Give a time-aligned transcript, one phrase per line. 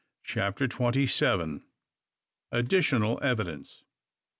[0.23, 1.61] CHAPTER TWENTY SEVEN.
[2.51, 3.83] ADDITIONAL EVIDENCE.